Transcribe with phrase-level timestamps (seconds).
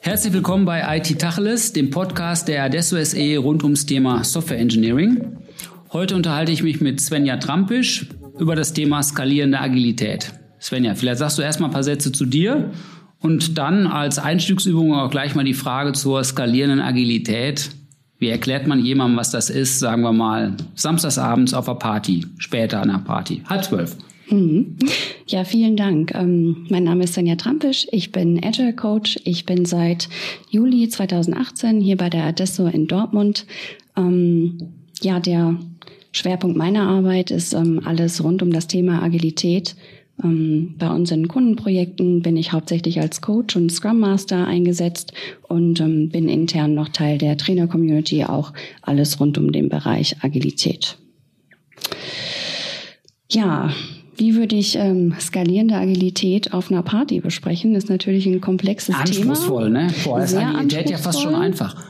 [0.00, 5.38] Herzlich willkommen bei IT Tacheles, dem Podcast der Adesso SE rund ums Thema Software Engineering.
[5.92, 8.06] Heute unterhalte ich mich mit Svenja Trampisch
[8.38, 10.32] über das Thema skalierende Agilität.
[10.60, 12.70] Svenja, vielleicht sagst du erstmal ein paar Sätze zu dir
[13.18, 17.70] und dann als Einstiegsübung auch gleich mal die Frage zur skalierenden Agilität.
[18.18, 22.80] Wie erklärt man jemandem, was das ist, sagen wir mal, samstagsabends auf einer Party, später
[22.80, 23.96] an einer Party, halb zwölf?
[24.30, 24.76] Mhm.
[25.26, 26.12] Ja, vielen Dank.
[26.14, 27.86] Ähm, mein Name ist Svenja Trampisch.
[27.92, 29.20] Ich bin Agile Coach.
[29.24, 30.08] Ich bin seit
[30.50, 33.46] Juli 2018 hier bei der Adesso in Dortmund.
[33.96, 34.58] Ähm,
[35.00, 35.56] ja, der
[36.12, 39.76] Schwerpunkt meiner Arbeit ist ähm, alles rund um das Thema Agilität.
[40.22, 45.12] Ähm, bei unseren Kundenprojekten bin ich hauptsächlich als Coach und Scrum Master eingesetzt
[45.48, 48.52] und ähm, bin intern noch Teil der Trainer-Community, auch
[48.82, 50.96] alles rund um den Bereich Agilität.
[53.30, 53.72] Ja,
[54.16, 57.74] wie würde ich ähm, skalierende Agilität auf einer Party besprechen?
[57.74, 59.82] Das ist natürlich ein komplexes Anspruchsvoll, Thema.
[59.84, 59.90] ne?
[59.90, 61.84] Vorher ist Agilität ja fast schon einfach.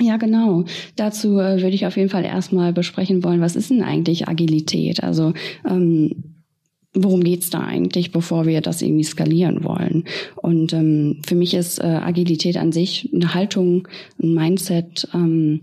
[0.00, 0.64] Ja, genau.
[0.96, 5.02] Dazu äh, würde ich auf jeden Fall erstmal besprechen wollen, was ist denn eigentlich Agilität?
[5.02, 5.32] Also
[5.68, 6.37] ähm,
[6.94, 10.04] worum geht's da eigentlich, bevor wir das irgendwie skalieren wollen?
[10.36, 13.88] Und ähm, für mich ist äh, Agilität an sich eine Haltung,
[14.22, 15.60] ein Mindset, ähm,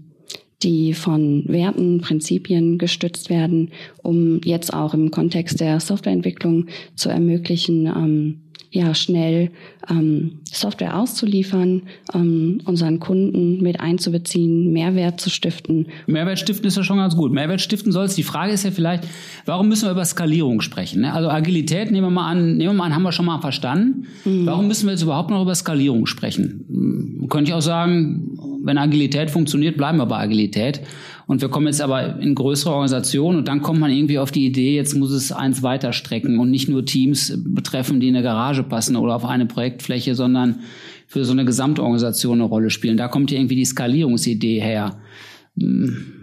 [0.63, 7.85] die von Werten, Prinzipien gestützt werden, um jetzt auch im Kontext der Softwareentwicklung zu ermöglichen,
[7.87, 8.44] ähm,
[8.75, 9.51] ja, schnell
[9.89, 15.87] ähm, Software auszuliefern, ähm, unseren Kunden mit einzubeziehen, Mehrwert zu stiften.
[16.07, 17.31] Mehrwert stiften ist ja schon ganz gut.
[17.31, 18.15] Mehrwert stiften soll es.
[18.15, 19.05] Die Frage ist ja vielleicht,
[19.45, 21.01] warum müssen wir über Skalierung sprechen?
[21.01, 21.13] Ne?
[21.13, 24.07] Also Agilität, nehmen wir mal an, nehmen wir mal an, haben wir schon mal verstanden.
[24.25, 24.45] Mhm.
[24.45, 27.27] Warum müssen wir jetzt überhaupt noch über Skalierung sprechen?
[27.29, 30.81] Könnte ich auch sagen, wenn Agilität funktioniert, bleiben wir bei Agilität.
[31.27, 34.45] Und wir kommen jetzt aber in größere Organisationen und dann kommt man irgendwie auf die
[34.45, 38.23] Idee, jetzt muss es eins weiter strecken und nicht nur Teams betreffen, die in eine
[38.23, 40.59] Garage passen oder auf eine Projektfläche, sondern
[41.07, 42.97] für so eine Gesamtorganisation eine Rolle spielen.
[42.97, 44.97] Da kommt irgendwie die Skalierungsidee her.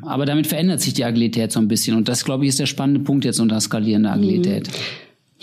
[0.02, 1.96] Aber damit verändert sich die Agilität so ein bisschen.
[1.96, 4.68] Und das, glaube ich, ist der spannende Punkt jetzt unter skalierende Agilität.
[4.68, 4.72] Mhm.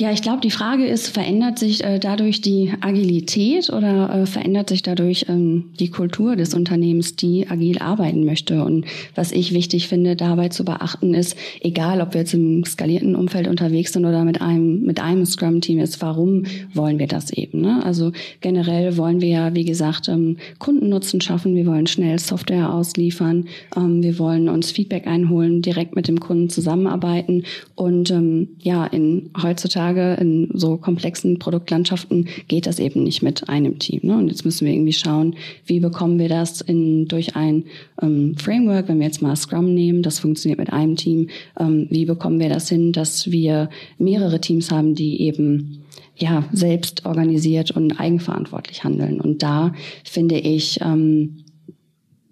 [0.02, 4.70] Ja, ich glaube, die Frage ist, verändert sich äh, dadurch die Agilität oder äh, verändert
[4.70, 8.64] sich dadurch ähm, die Kultur des Unternehmens, die agil arbeiten möchte?
[8.64, 13.14] Und was ich wichtig finde, dabei zu beachten ist, egal ob wir jetzt im skalierten
[13.14, 16.44] Umfeld unterwegs sind oder mit einem, mit einem Scrum-Team ist, warum
[16.74, 17.60] wollen wir das eben?
[17.60, 17.84] Ne?
[17.84, 23.50] Also generell wollen wir ja, wie gesagt, ähm, Kundennutzen schaffen, wir wollen schnell Software ausliefern,
[23.76, 27.44] ähm, wir wollen uns Feedback einholen, direkt mit dem Kunden zusammenarbeiten
[27.76, 33.50] und ähm, ja, in heutzutage heutzutage in so komplexen Produktlandschaften geht das eben nicht mit
[33.50, 34.02] einem Team.
[34.04, 34.18] Ne?
[34.18, 35.36] Und jetzt müssen wir irgendwie schauen,
[35.66, 37.66] wie bekommen wir das in, durch ein
[38.02, 41.30] ähm, Framework, wenn wir jetzt mal Scrum nehmen, das funktioniert mit einem Team,
[41.60, 45.84] ähm, wie bekommen wir das hin, dass wir mehrere Teams haben, die eben
[46.18, 49.22] ja selbst organisiert und eigenverantwortlich handeln.
[49.22, 49.74] Und da
[50.04, 51.46] finde ich ähm,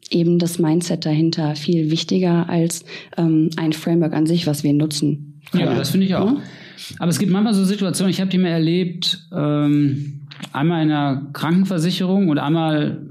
[0.09, 2.85] eben das Mindset dahinter viel wichtiger als
[3.18, 5.41] ähm, ein Framework an sich, was wir nutzen.
[5.51, 5.63] Können.
[5.63, 6.31] Ja, das finde ich auch.
[6.31, 6.41] Ja?
[6.99, 10.21] Aber es gibt manchmal so Situationen, ich habe die mal erlebt, ähm,
[10.53, 13.01] einmal in einer Krankenversicherung und einmal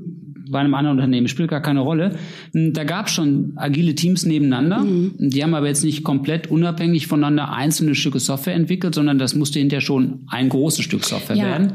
[0.49, 2.17] bei einem anderen Unternehmen, spielt gar keine Rolle.
[2.53, 4.85] Da gab es schon agile Teams nebeneinander.
[4.85, 5.15] Mhm.
[5.19, 9.59] Die haben aber jetzt nicht komplett unabhängig voneinander einzelne Stücke Software entwickelt, sondern das musste
[9.59, 11.45] hinterher schon ein großes Stück Software ja.
[11.45, 11.73] werden.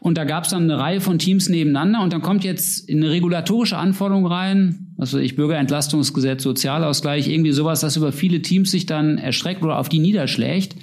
[0.00, 3.10] Und da gab es dann eine Reihe von Teams nebeneinander und dann kommt jetzt eine
[3.10, 9.18] regulatorische Anforderung rein, also ich Bürgerentlastungsgesetz, Sozialausgleich, irgendwie sowas, das über viele Teams sich dann
[9.18, 10.76] erstreckt oder auf die niederschlägt.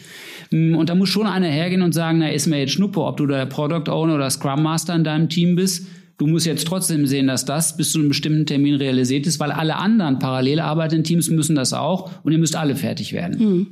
[0.52, 3.18] Mm, und da muss schon einer hergehen und sagen, na, ist mir jetzt Schnuppe, ob
[3.18, 5.88] du der Product Owner oder Scrum Master in deinem Team bist.
[6.18, 9.52] Du musst jetzt trotzdem sehen, dass das bis zu einem bestimmten Termin realisiert ist, weil
[9.52, 13.38] alle anderen parallel arbeitenden Teams müssen das auch und ihr müsst alle fertig werden.
[13.38, 13.68] Mhm.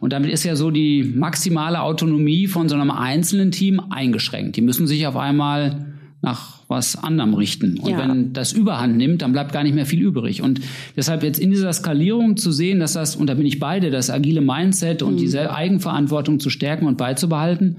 [0.00, 4.56] Und damit ist ja so die maximale Autonomie von so einem einzelnen Team eingeschränkt.
[4.56, 5.93] Die müssen sich auf einmal
[6.24, 7.78] nach was anderem richten.
[7.78, 7.98] Und ja.
[7.98, 10.42] wenn das Überhand nimmt, dann bleibt gar nicht mehr viel übrig.
[10.42, 10.60] Und
[10.96, 14.10] deshalb jetzt in dieser Skalierung zu sehen, dass das, und da bin ich beide, das
[14.10, 15.18] agile Mindset und mhm.
[15.18, 17.76] diese Eigenverantwortung zu stärken und beizubehalten,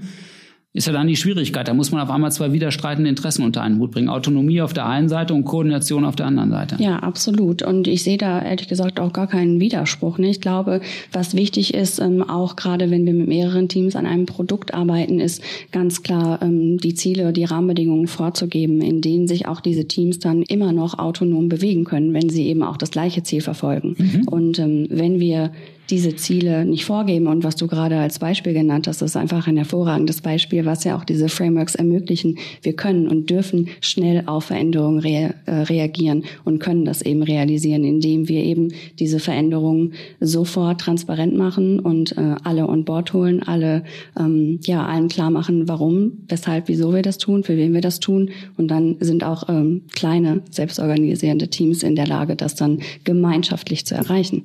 [0.76, 1.66] ist ja dann die Schwierigkeit.
[1.66, 4.10] Da muss man auf einmal zwei widerstreitende Interessen unter einen Hut bringen.
[4.10, 6.76] Autonomie auf der einen Seite und Koordination auf der anderen Seite.
[6.78, 7.62] Ja, absolut.
[7.62, 10.18] Und ich sehe da ehrlich gesagt auch gar keinen Widerspruch.
[10.18, 10.28] Ne?
[10.28, 10.82] Ich glaube,
[11.12, 15.18] was wichtig ist, ähm, auch gerade wenn wir mit mehreren Teams an einem Produkt arbeiten,
[15.18, 15.42] ist
[15.72, 20.42] ganz klar ähm, die Ziele, die Rahmenbedingungen vorzugeben, in denen sich auch diese Teams dann
[20.42, 23.96] immer noch autonom bewegen können, wenn sie eben auch das gleiche Ziel verfolgen.
[23.96, 24.28] Mhm.
[24.28, 25.52] Und ähm, wenn wir
[25.90, 27.26] diese Ziele nicht vorgeben.
[27.26, 30.96] Und was du gerade als Beispiel genannt hast, ist einfach ein hervorragendes Beispiel, was ja
[30.96, 32.38] auch diese Frameworks ermöglichen.
[32.62, 37.84] Wir können und dürfen schnell auf Veränderungen rea äh, reagieren und können das eben realisieren,
[37.84, 43.84] indem wir eben diese Veränderungen sofort transparent machen und äh, alle on board holen, alle
[44.18, 48.00] ähm, ja allen klar machen, warum, weshalb, wieso wir das tun, für wen wir das
[48.00, 48.30] tun.
[48.56, 53.94] Und dann sind auch ähm, kleine selbstorganisierende Teams in der Lage, das dann gemeinschaftlich zu
[53.94, 54.42] erreichen.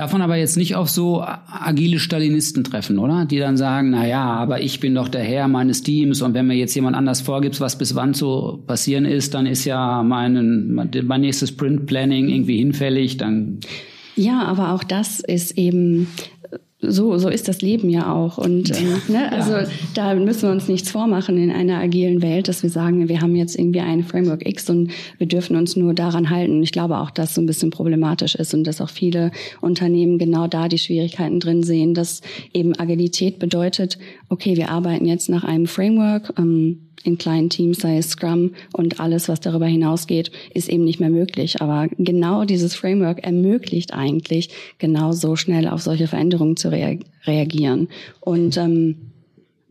[0.00, 3.26] Davon aber jetzt nicht auf so agile Stalinisten treffen, oder?
[3.26, 6.46] Die dann sagen, na ja, aber ich bin doch der Herr meines Teams und wenn
[6.46, 10.72] mir jetzt jemand anders vorgibt, was bis wann zu passieren ist, dann ist ja mein,
[10.72, 13.60] mein nächstes Sprint Planning irgendwie hinfällig, dann
[14.16, 16.08] ja, aber auch das ist eben
[16.82, 18.38] so, so ist das Leben ja auch.
[18.38, 19.66] Und ähm, ne, also ja.
[19.94, 23.36] da müssen wir uns nichts vormachen in einer agilen Welt, dass wir sagen, wir haben
[23.36, 26.62] jetzt irgendwie ein Framework X und wir dürfen uns nur daran halten.
[26.62, 29.30] Ich glaube auch, dass so ein bisschen problematisch ist und dass auch viele
[29.60, 32.22] Unternehmen genau da die Schwierigkeiten drin sehen, dass
[32.54, 33.98] eben Agilität bedeutet,
[34.28, 36.32] okay, wir arbeiten jetzt nach einem Framework.
[36.38, 41.00] Ähm, in kleinen Teams, sei es Scrum und alles, was darüber hinausgeht, ist eben nicht
[41.00, 41.60] mehr möglich.
[41.62, 47.88] Aber genau dieses Framework ermöglicht eigentlich, genau so schnell auf solche Veränderungen zu rea reagieren.
[48.20, 48.96] Und ähm,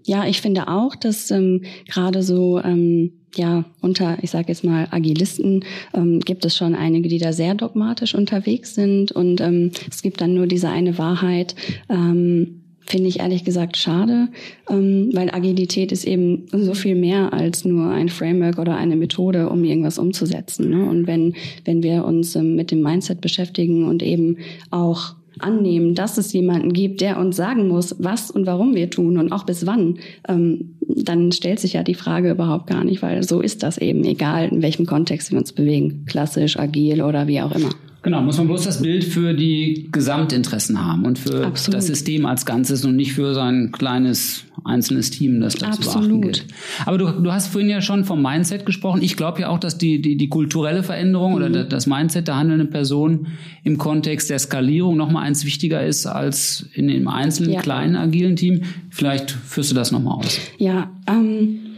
[0.05, 4.87] ja, ich finde auch, dass ähm, gerade so ähm, ja unter, ich sage jetzt mal
[4.91, 10.01] Agilisten, ähm, gibt es schon einige, die da sehr dogmatisch unterwegs sind und ähm, es
[10.01, 11.55] gibt dann nur diese eine Wahrheit.
[11.89, 12.58] Ähm,
[12.89, 14.29] finde ich ehrlich gesagt schade,
[14.69, 19.49] ähm, weil Agilität ist eben so viel mehr als nur ein Framework oder eine Methode,
[19.49, 20.69] um irgendwas umzusetzen.
[20.69, 20.89] Ne?
[20.89, 24.37] Und wenn, wenn wir uns ähm, mit dem Mindset beschäftigen und eben
[24.71, 29.17] auch annehmen, dass es jemanden gibt, der uns sagen muss, was und warum wir tun
[29.17, 33.23] und auch bis wann, ähm, dann stellt sich ja die Frage überhaupt gar nicht, weil
[33.23, 37.41] so ist das eben, egal in welchem Kontext wir uns bewegen, klassisch, agil oder wie
[37.41, 37.69] auch immer.
[38.01, 41.77] Genau, muss man bloß das Bild für die Gesamtinteressen haben und für Absolut.
[41.77, 46.07] das System als Ganzes und nicht für sein kleines einzelnes Team, das dazu Absolut.
[46.07, 46.45] beachten gilt.
[46.85, 49.01] Aber du, du hast vorhin ja schon vom Mindset gesprochen.
[49.01, 51.37] Ich glaube ja auch, dass die, die, die kulturelle Veränderung mhm.
[51.37, 53.27] oder das Mindset der handelnden Person
[53.63, 57.61] im Kontext der Skalierung nochmal eins wichtiger ist als in dem einzelnen ja.
[57.61, 58.61] kleinen agilen Team.
[58.89, 60.39] Vielleicht führst du das nochmal aus.
[60.57, 61.68] Ja, ähm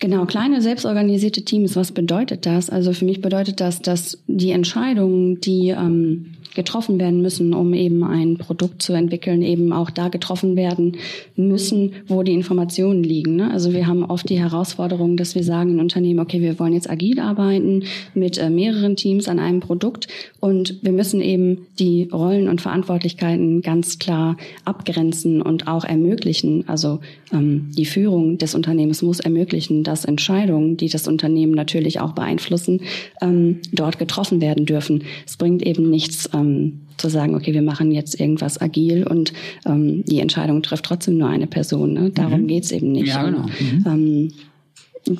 [0.00, 2.70] Genau, kleine selbstorganisierte Teams, was bedeutet das?
[2.70, 8.04] Also für mich bedeutet das, dass die Entscheidungen, die ähm, getroffen werden müssen, um eben
[8.04, 10.96] ein Produkt zu entwickeln, eben auch da getroffen werden
[11.36, 13.36] müssen, wo die Informationen liegen.
[13.36, 13.50] Ne?
[13.50, 16.90] Also wir haben oft die Herausforderung, dass wir sagen in Unternehmen, okay, wir wollen jetzt
[16.90, 17.84] agil arbeiten
[18.14, 20.08] mit äh, mehreren Teams an einem Produkt
[20.40, 26.64] und wir müssen eben die Rollen und Verantwortlichkeiten ganz klar abgrenzen und auch ermöglichen.
[26.68, 27.00] Also
[27.32, 32.80] ähm, die Führung des Unternehmens muss ermöglichen, dass Entscheidungen, die das Unternehmen natürlich auch beeinflussen,
[33.20, 35.04] ähm, dort getroffen werden dürfen.
[35.26, 39.32] Es bringt eben nichts, ähm, zu sagen, okay, wir machen jetzt irgendwas agil und
[39.66, 41.92] ähm, die Entscheidung trifft trotzdem nur eine Person.
[41.92, 42.10] Ne?
[42.10, 42.46] Darum mhm.
[42.48, 43.08] geht's eben nicht.
[43.08, 43.46] Ja, genau.
[43.46, 43.84] Mhm.
[43.86, 44.32] Ähm,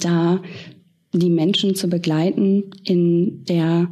[0.00, 0.40] da
[1.12, 3.88] die Menschen zu begleiten in der,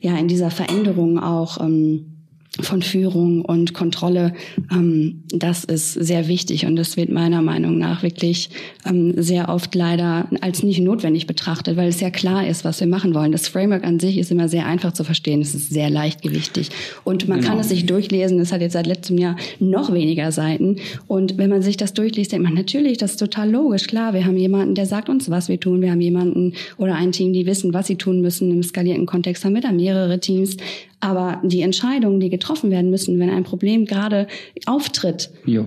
[0.00, 2.11] ja, in dieser Veränderung auch, ähm,
[2.60, 4.34] von Führung und Kontrolle,
[4.70, 8.50] ähm, das ist sehr wichtig und das wird meiner Meinung nach wirklich
[8.84, 12.86] ähm, sehr oft leider als nicht notwendig betrachtet, weil es ja klar ist, was wir
[12.86, 13.32] machen wollen.
[13.32, 16.68] Das Framework an sich ist immer sehr einfach zu verstehen, es ist sehr leichtgewichtig
[17.04, 17.52] und man genau.
[17.52, 18.38] kann es sich durchlesen.
[18.38, 20.76] Es hat jetzt seit letztem Jahr noch weniger Seiten
[21.06, 23.86] und wenn man sich das durchliest, denkt man natürlich, das ist total logisch.
[23.86, 25.80] Klar, wir haben jemanden, der sagt uns, was wir tun.
[25.80, 28.50] Wir haben jemanden oder ein Team, die wissen, was sie tun müssen.
[28.50, 30.58] Im skalierten Kontext haben wir da mehrere Teams.
[31.02, 34.28] Aber die Entscheidungen, die getroffen werden müssen, wenn ein Problem gerade
[34.66, 35.66] auftritt, jo.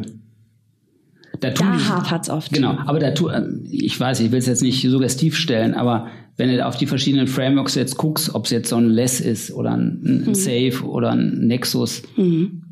[1.41, 2.53] Da, da es oft.
[2.53, 6.07] Genau, aber da tu, ähm, ich weiß, ich will es jetzt nicht suggestiv stellen, aber
[6.37, 9.51] wenn du auf die verschiedenen Frameworks jetzt guckst, ob es jetzt so ein Less ist
[9.51, 10.35] oder ein, ein mhm.
[10.35, 12.63] Safe oder ein Nexus, mhm.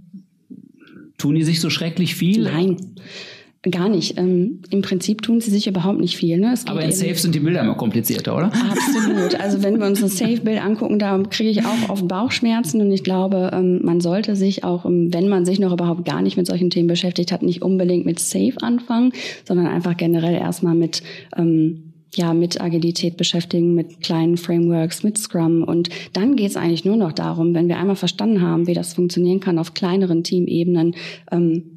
[1.18, 2.44] tun die sich so schrecklich viel?
[2.44, 2.78] Nein.
[3.72, 4.18] Gar nicht.
[4.18, 6.38] Ähm, Im Prinzip tun sie sich überhaupt nicht viel.
[6.38, 6.54] Ne?
[6.66, 8.48] Aber in Safe sind die Bilder immer komplizierter, oder?
[8.48, 9.40] Absolut.
[9.40, 13.06] Also wenn wir uns ein Safe-Bild angucken, da kriege ich auch oft Bauchschmerzen und ich
[13.06, 16.46] glaube, ähm, man sollte sich auch, ähm, wenn man sich noch überhaupt gar nicht mit
[16.46, 19.14] solchen Themen beschäftigt hat, nicht unbedingt mit Safe anfangen,
[19.46, 21.02] sondern einfach generell erstmal mit
[21.38, 25.64] ähm, ja, mit Agilität beschäftigen, mit kleinen Frameworks, mit Scrum.
[25.64, 28.94] Und dann geht es eigentlich nur noch darum, wenn wir einmal verstanden haben, wie das
[28.94, 30.96] funktionieren kann auf kleineren Teamebenen,
[31.32, 31.73] ähm,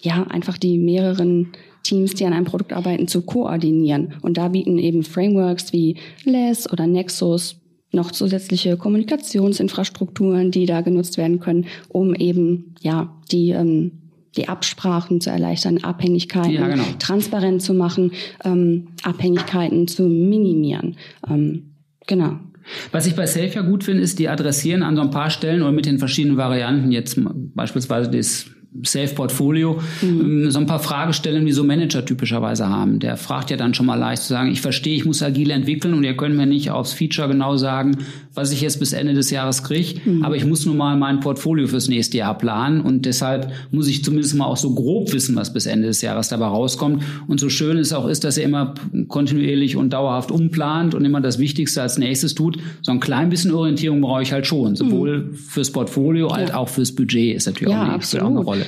[0.00, 1.48] ja, einfach die mehreren
[1.82, 4.14] Teams, die an einem Produkt arbeiten, zu koordinieren.
[4.22, 7.56] Und da bieten eben Frameworks wie LESS oder Nexus
[7.92, 13.92] noch zusätzliche Kommunikationsinfrastrukturen, die da genutzt werden können, um eben ja die ähm,
[14.36, 16.84] die Absprachen zu erleichtern, Abhängigkeiten ja, genau.
[16.98, 18.12] transparent zu machen,
[18.44, 20.96] ähm, Abhängigkeiten zu minimieren.
[21.28, 21.74] Ähm,
[22.06, 22.38] genau.
[22.92, 25.62] Was ich bei Safe ja gut finde, ist, die adressieren an so ein paar Stellen
[25.62, 27.18] oder mit den verschiedenen Varianten, jetzt
[27.54, 28.46] beispielsweise das
[28.84, 30.20] Safe Portfolio, mhm.
[30.20, 33.00] Ähm, so ein paar Fragestellungen, die so Manager typischerweise haben.
[33.00, 35.94] Der fragt ja dann schon mal leicht zu sagen, ich verstehe, ich muss agil entwickeln
[35.94, 37.98] und ihr könnt mir nicht aufs Feature genau sagen,
[38.40, 40.24] was ich jetzt bis Ende des Jahres kriege, mhm.
[40.24, 44.02] aber ich muss nun mal mein Portfolio fürs nächste Jahr planen und deshalb muss ich
[44.02, 47.02] zumindest mal auch so grob wissen, was bis Ende des Jahres dabei rauskommt.
[47.26, 48.74] Und so schön es auch ist, dass er immer
[49.08, 53.52] kontinuierlich und dauerhaft umplant und immer das Wichtigste als nächstes tut, so ein klein bisschen
[53.52, 55.34] Orientierung brauche ich halt schon, sowohl mhm.
[55.34, 56.34] fürs Portfolio ja.
[56.34, 58.66] als auch fürs Budget ist natürlich ja, auch, eine, auch eine Rolle.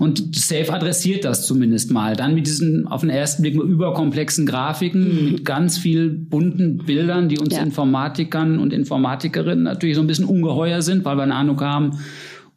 [0.00, 2.16] Und Safe adressiert das zumindest mal.
[2.16, 5.32] Dann mit diesen auf den ersten Blick nur überkomplexen Grafiken, mhm.
[5.32, 7.62] mit ganz viel bunten Bildern, die uns ja.
[7.62, 11.98] Informatikern und Informatikerinnen natürlich so ein bisschen ungeheuer sind, weil wir eine Ahnung haben,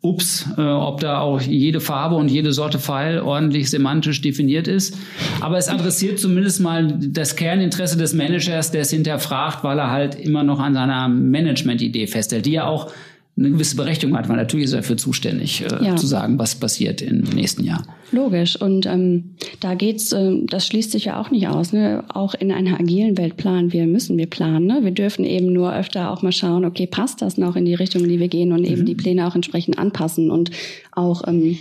[0.02, 4.98] ups, äh, ob da auch jede Farbe und jede Sorte Pfeil ordentlich semantisch definiert ist.
[5.42, 10.16] Aber es adressiert zumindest mal das Kerninteresse des Managers, der es hinterfragt, weil er halt
[10.16, 12.90] immer noch an seiner Management-Idee festhält, die ja auch
[13.36, 15.96] eine gewisse Berechtigung hat, weil natürlich ist er dafür zuständig, äh, ja.
[15.96, 17.84] zu sagen, was passiert im nächsten Jahr.
[18.12, 18.62] Logisch.
[18.62, 21.74] Und ähm, da geht's, äh, das schließt sich ja auch nicht aus.
[21.74, 22.04] Ne?
[22.10, 24.68] Auch in einer agilen Welt planen wir, müssen wir planen.
[24.68, 24.82] Ne?
[24.84, 28.04] Wir dürfen eben nur öfter auch mal schauen, okay, passt das noch in die Richtung,
[28.04, 28.86] in die wir gehen und eben mhm.
[28.86, 30.52] die Pläne auch entsprechend anpassen und
[30.92, 31.58] auch ähm,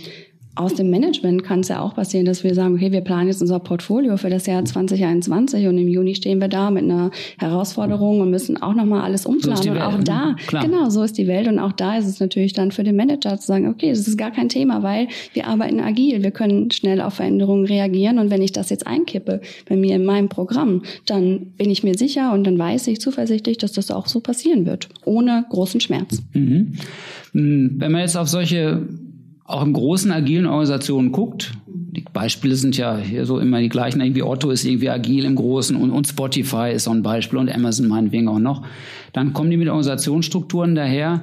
[0.55, 3.41] aus dem Management kann es ja auch passieren, dass wir sagen, okay, wir planen jetzt
[3.41, 8.21] unser Portfolio für das Jahr 2021 und im Juni stehen wir da mit einer Herausforderung
[8.21, 9.63] und müssen auch nochmal alles umplanen.
[9.63, 10.63] So und auch da, Klar.
[10.63, 13.39] genau, so ist die Welt und auch da ist es natürlich dann für den Manager
[13.39, 17.01] zu sagen, okay, das ist gar kein Thema, weil wir arbeiten agil, wir können schnell
[17.01, 21.47] auf Veränderungen reagieren und wenn ich das jetzt einkippe bei mir in meinem Programm, dann
[21.57, 24.89] bin ich mir sicher und dann weiß ich zuversichtlich, dass das auch so passieren wird,
[25.03, 26.21] ohne großen Schmerz.
[26.33, 26.73] Mhm.
[27.31, 28.87] Hm, wenn man jetzt auf solche
[29.45, 34.01] auch in großen agilen Organisationen guckt, die Beispiele sind ja hier so immer die gleichen,
[34.01, 37.53] irgendwie Otto ist irgendwie agil im Großen und, und Spotify ist so ein Beispiel und
[37.53, 38.65] Amazon meinetwegen auch noch,
[39.11, 41.21] dann kommen die mit Organisationsstrukturen daher,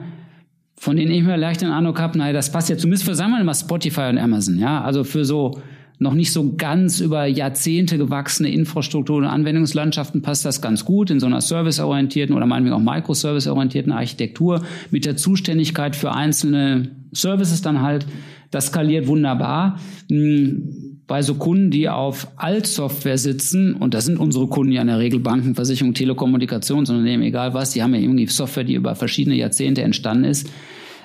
[0.76, 3.32] von denen ich mir leicht den Eindruck habe, naja, das passt ja zumindest für, sagen
[3.32, 5.60] wir mal, Spotify und Amazon, ja, also für so
[5.98, 11.20] noch nicht so ganz über Jahrzehnte gewachsene Infrastruktur und Anwendungslandschaften passt das ganz gut in
[11.20, 17.82] so einer serviceorientierten oder meinetwegen auch microservice-orientierten Architektur mit der Zuständigkeit für einzelne Services dann
[17.82, 18.06] halt.
[18.50, 19.78] Das skaliert wunderbar.
[20.08, 24.86] Hm, bei so Kunden, die auf Altsoftware sitzen, und das sind unsere Kunden ja in
[24.86, 29.34] der Regel Banken, Versicherungen, Telekommunikationsunternehmen, egal was, die haben ja irgendwie Software, die über verschiedene
[29.34, 30.48] Jahrzehnte entstanden ist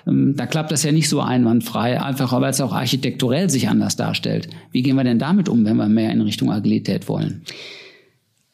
[0.08, 3.96] ähm, da klappt das ja nicht so einwandfrei, einfach weil es auch architekturell sich anders
[3.96, 4.50] darstellt.
[4.72, 7.42] Wie gehen wir denn damit um, wenn wir mehr in Richtung Agilität wollen?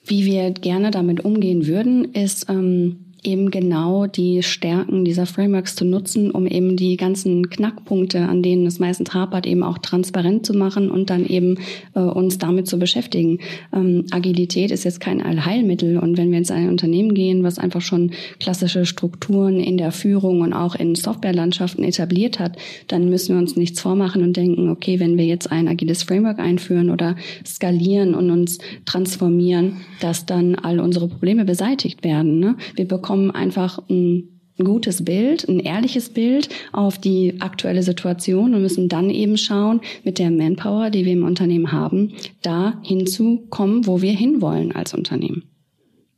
[0.05, 5.85] Wie wir gerne damit umgehen würden, ist ähm, eben genau die Stärken dieser Frameworks zu
[5.85, 10.53] nutzen, um eben die ganzen Knackpunkte, an denen es meistens hapert, eben auch transparent zu
[10.53, 11.59] machen und dann eben
[11.93, 13.39] äh, uns damit zu beschäftigen.
[13.73, 17.59] Ähm, Agilität ist jetzt kein Allheilmittel und wenn wir jetzt in ein Unternehmen gehen, was
[17.59, 23.35] einfach schon klassische Strukturen in der Führung und auch in Softwarelandschaften etabliert hat, dann müssen
[23.35, 27.15] wir uns nichts vormachen und denken, okay, wenn wir jetzt ein agiles Framework einführen oder
[27.45, 32.39] skalieren und uns transformieren, dass dann all unsere Probleme beseitigt werden.
[32.39, 32.55] Ne?
[32.75, 38.61] Wir bekommen bekommen einfach ein gutes Bild, ein ehrliches Bild auf die aktuelle Situation und
[38.61, 44.01] müssen dann eben schauen, mit der Manpower, die wir im Unternehmen haben, da hinzukommen, wo
[44.01, 45.43] wir hinwollen als Unternehmen.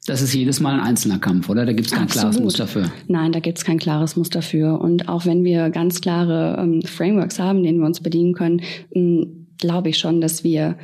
[0.05, 1.65] Das ist jedes Mal ein einzelner Kampf, oder?
[1.65, 2.21] Da gibt es kein Absolut.
[2.21, 2.91] klares Muster für.
[3.07, 4.79] Nein, da gibt es kein klares Muster für.
[4.79, 8.61] Und auch wenn wir ganz klare ähm, Frameworks haben, denen wir uns bedienen können,
[8.93, 10.77] ähm, glaube ich schon, dass wir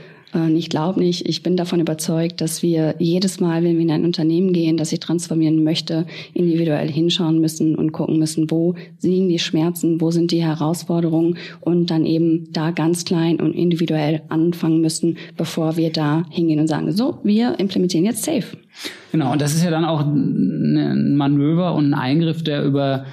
[0.55, 4.05] ich glaube nicht, ich bin davon überzeugt, dass wir jedes Mal, wenn wir in ein
[4.05, 9.39] Unternehmen gehen, das sich transformieren möchte, individuell hinschauen müssen und gucken müssen, wo liegen die
[9.39, 15.17] Schmerzen, wo sind die Herausforderungen und dann eben da ganz klein und individuell anfangen müssen,
[15.35, 18.45] bevor wir da hingehen und sagen, so, wir implementieren jetzt Safe.
[19.11, 23.05] Genau, und das ist ja dann auch ein Manöver und ein Eingriff, der über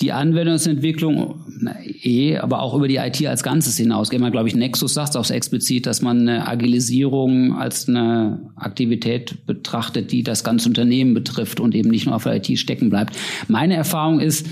[0.00, 4.10] die Anwendungsentwicklung na, eh, aber auch über die IT als Ganzes hinaus.
[4.10, 9.46] Gehen wir, glaube ich, Nexus sagt auch explizit, dass man eine Agilisierung als eine Aktivität
[9.46, 13.16] betrachtet, die das ganze Unternehmen betrifft und eben nicht nur auf der IT stecken bleibt.
[13.48, 14.46] Meine Erfahrung ist,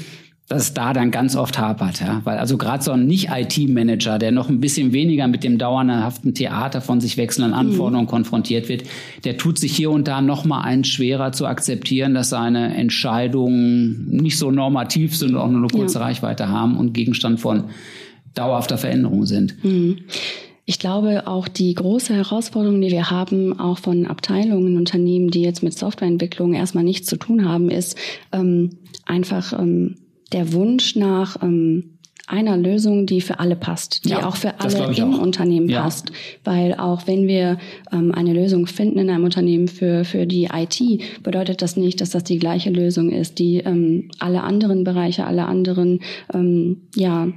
[0.53, 2.01] dass es da dann ganz oft hapert.
[2.01, 2.21] Ja?
[2.25, 6.83] Weil also gerade so ein Nicht-IT-Manager, der noch ein bisschen weniger mit dem dauerhaften Theater
[6.83, 8.11] von sich wechselnden Anforderungen mhm.
[8.11, 8.83] konfrontiert wird,
[9.25, 14.09] der tut sich hier und da noch mal eins schwerer zu akzeptieren, dass seine Entscheidungen
[14.11, 16.05] nicht so normativ sind und auch nur eine kurze ja.
[16.05, 17.65] Reichweite haben und Gegenstand von
[18.35, 19.65] dauerhafter Veränderung sind.
[19.65, 20.01] Mhm.
[20.67, 25.63] Ich glaube, auch die große Herausforderung, die wir haben, auch von Abteilungen, Unternehmen, die jetzt
[25.63, 27.97] mit Softwareentwicklung erstmal nichts zu tun haben, ist
[28.33, 29.97] ähm, einfach ähm,
[30.33, 34.95] der Wunsch nach ähm, einer Lösung, die für alle passt, die ja, auch für alle
[34.97, 35.19] im auch.
[35.19, 35.83] Unternehmen ja.
[35.83, 36.13] passt.
[36.45, 37.59] Weil auch wenn wir
[37.93, 42.11] ähm, eine Lösung finden in einem Unternehmen für, für die IT, bedeutet das nicht, dass
[42.11, 46.01] das die gleiche Lösung ist, die ähm, alle anderen Bereiche, alle anderen
[46.33, 47.29] ähm, ja,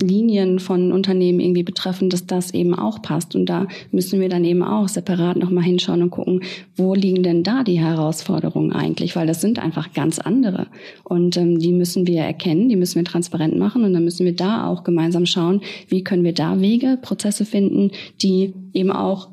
[0.00, 3.34] Linien von Unternehmen irgendwie betreffen, dass das eben auch passt.
[3.34, 6.42] Und da müssen wir dann eben auch separat nochmal hinschauen und gucken,
[6.76, 9.16] wo liegen denn da die Herausforderungen eigentlich?
[9.16, 10.66] Weil das sind einfach ganz andere.
[11.04, 14.34] Und ähm, die müssen wir erkennen, die müssen wir transparent machen und dann müssen wir
[14.34, 17.90] da auch gemeinsam schauen, wie können wir da Wege, Prozesse finden,
[18.22, 19.28] die eben auch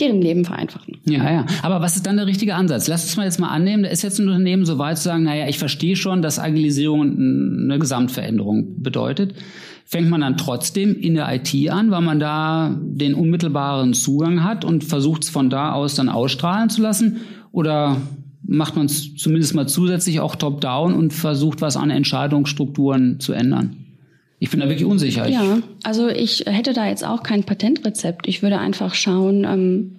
[0.00, 0.98] deren Leben vereinfachen.
[1.04, 1.46] Ja, ja.
[1.62, 2.88] Aber was ist dann der richtige Ansatz?
[2.88, 5.24] Lass uns mal jetzt mal annehmen, da ist jetzt ein Unternehmen so weit zu sagen,
[5.24, 9.34] naja, ich verstehe schon, dass Agilisierung eine Gesamtveränderung bedeutet.
[9.92, 14.64] Fängt man dann trotzdem in der IT an, weil man da den unmittelbaren Zugang hat
[14.64, 17.20] und versucht es von da aus dann ausstrahlen zu lassen?
[17.52, 17.98] Oder
[18.42, 23.76] macht man es zumindest mal zusätzlich auch top-down und versucht, was an Entscheidungsstrukturen zu ändern?
[24.38, 25.28] Ich bin da wirklich unsicher.
[25.28, 28.26] Ja, also ich hätte da jetzt auch kein Patentrezept.
[28.26, 29.96] Ich würde einfach schauen, ähm,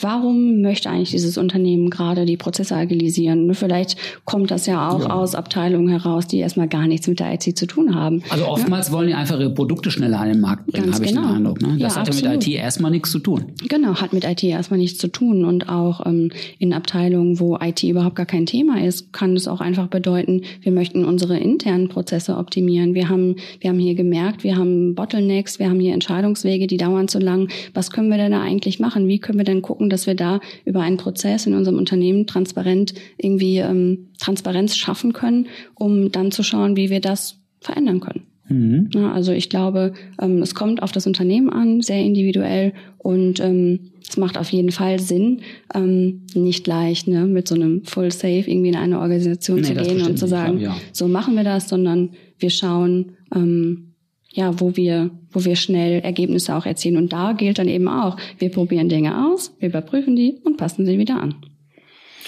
[0.00, 3.54] Warum möchte eigentlich dieses Unternehmen gerade die Prozesse agilisieren?
[3.54, 5.10] Vielleicht kommt das ja auch ja.
[5.10, 8.22] aus Abteilungen heraus, die erstmal gar nichts mit der IT zu tun haben.
[8.28, 8.94] Also oftmals ja?
[8.94, 11.04] wollen die einfach ihre Produkte schneller an den Markt bringen, habe genau.
[11.04, 11.34] ich den genau.
[11.34, 11.62] Eindruck.
[11.62, 11.76] Ne?
[11.78, 13.52] Das ja, hat ja mit IT erstmal nichts zu tun.
[13.68, 15.44] Genau, hat mit IT erstmal nichts zu tun.
[15.44, 19.60] Und auch ähm, in Abteilungen, wo IT überhaupt gar kein Thema ist, kann es auch
[19.60, 22.94] einfach bedeuten, wir möchten unsere internen Prozesse optimieren.
[22.94, 27.06] Wir haben, wir haben hier gemerkt, wir haben Bottlenecks, wir haben hier Entscheidungswege, die dauern
[27.06, 27.48] zu lang.
[27.74, 29.06] Was können wir denn da eigentlich machen?
[29.06, 32.26] Wie können wir denn gucken, gucken, dass wir da über einen Prozess in unserem Unternehmen
[32.26, 38.22] transparent irgendwie ähm, Transparenz schaffen können, um dann zu schauen, wie wir das verändern können.
[38.48, 38.90] Mhm.
[38.94, 43.92] Ja, also ich glaube, ähm, es kommt auf das Unternehmen an, sehr individuell und ähm,
[44.06, 45.40] es macht auf jeden Fall Sinn,
[45.74, 49.74] ähm, nicht gleich ne, mit so einem Full Safe irgendwie in eine Organisation nee, zu
[49.74, 50.80] gehen und zu sagen, klar, ja.
[50.92, 53.93] so machen wir das, sondern wir schauen, ähm,
[54.34, 56.96] ja, wo wir, wo wir schnell Ergebnisse auch erzielen.
[56.96, 60.84] Und da gilt dann eben auch, wir probieren Dinge aus, wir überprüfen die und passen
[60.84, 61.36] sie wieder an.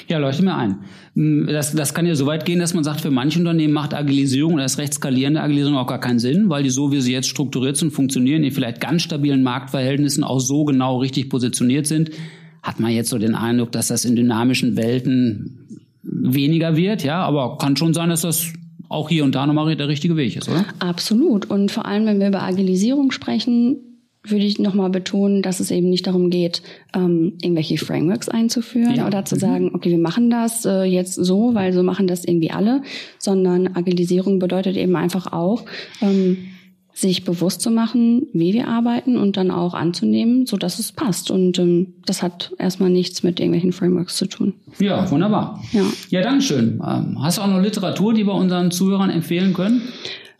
[0.08, 0.84] Ja, leuchte mir ein.
[1.14, 3.92] Hm, das, das kann ja so weit gehen, dass man sagt, für manche Unternehmen macht
[3.92, 7.12] Agilisierung oder das recht skalierende Agilisierung auch gar keinen Sinn, weil die so, wie sie
[7.12, 12.10] jetzt strukturiert sind, funktionieren, in vielleicht ganz stabilen Marktverhältnissen auch so genau richtig positioniert sind,
[12.62, 17.58] hat man jetzt so den Eindruck, dass das in dynamischen Welten weniger wird, ja, aber
[17.58, 18.52] kann schon sein, dass das
[18.88, 20.64] auch hier und da nochmal der richtige Weg ist, oder?
[20.78, 21.50] Absolut.
[21.50, 23.78] Und vor allem, wenn wir über Agilisierung sprechen,
[24.30, 26.62] würde ich nochmal betonen, dass es eben nicht darum geht,
[26.94, 29.06] ähm, irgendwelche Frameworks einzuführen ja.
[29.06, 29.40] oder zu mhm.
[29.40, 32.82] sagen, okay, wir machen das äh, jetzt so, weil so machen das irgendwie alle,
[33.18, 35.64] sondern Agilisierung bedeutet eben einfach auch,
[36.00, 36.38] ähm,
[36.96, 41.30] sich bewusst zu machen, wie wir arbeiten und dann auch anzunehmen, so dass es passt.
[41.30, 44.54] Und ähm, das hat erstmal nichts mit irgendwelchen Frameworks zu tun.
[44.78, 45.62] Ja, wunderbar.
[45.72, 46.80] Ja, ja danke schön.
[46.82, 49.82] Ähm, hast du auch noch Literatur, die wir unseren Zuhörern empfehlen können?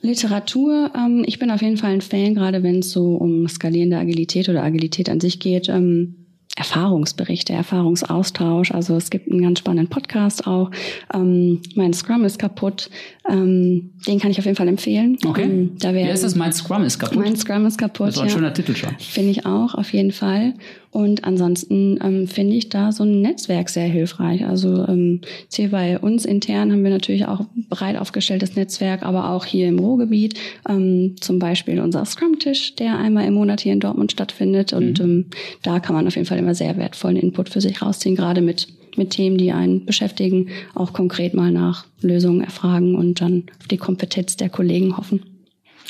[0.00, 3.98] Literatur, ähm, ich bin auf jeden Fall ein Fan, gerade wenn es so um skalierende
[3.98, 5.68] Agilität oder Agilität an sich geht.
[5.68, 6.25] Ähm,
[6.56, 8.72] Erfahrungsberichte, Erfahrungsaustausch.
[8.72, 10.70] Also es gibt einen ganz spannenden Podcast auch.
[11.14, 12.90] Ähm, mein Scrum ist kaputt.
[13.28, 15.18] Ähm, den kann ich auf jeden Fall empfehlen.
[15.24, 15.42] Okay.
[15.44, 16.34] Ähm, da Wie heißt das?
[16.34, 17.18] Mein Scrum ist kaputt?
[17.18, 18.34] Mein Scrum ist kaputt, Das ist ein ja.
[18.34, 18.96] schöner Titel schon.
[18.98, 20.54] Finde ich auch, auf jeden Fall.
[20.96, 24.46] Und ansonsten ähm, finde ich da so ein Netzwerk sehr hilfreich.
[24.46, 25.20] Also ähm,
[25.52, 29.78] hier bei uns intern haben wir natürlich auch breit aufgestelltes Netzwerk, aber auch hier im
[29.78, 30.38] Ruhrgebiet.
[30.66, 34.72] Ähm, zum Beispiel unser Scrum-Tisch, der einmal im Monat hier in Dortmund stattfindet.
[34.72, 35.04] Und mhm.
[35.04, 35.26] ähm,
[35.62, 38.68] da kann man auf jeden Fall immer sehr wertvollen Input für sich rausziehen, gerade mit
[38.96, 43.76] mit Themen, die einen beschäftigen, auch konkret mal nach Lösungen erfragen und dann auf die
[43.76, 45.35] Kompetenz der Kollegen hoffen.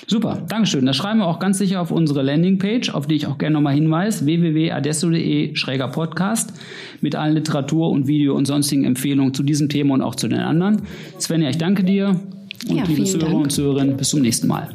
[0.06, 0.86] Super, Dankeschön.
[0.86, 3.74] Das schreiben wir auch ganz sicher auf unsere Landingpage, auf die ich auch gerne nochmal
[3.74, 5.54] hinweise, www.adesso.de
[5.92, 6.52] Podcast
[7.00, 10.40] mit allen Literatur- und Video- und sonstigen Empfehlungen zu diesem Thema und auch zu den
[10.40, 10.82] anderen.
[11.18, 12.20] Svenja, ich danke dir
[12.68, 13.44] und ja, liebe Zuhörer Dank.
[13.44, 14.68] und Zuhörerinnen, bis zum nächsten Mal.